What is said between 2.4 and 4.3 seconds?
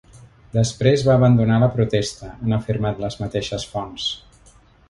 han afirmat les mateixes fonts.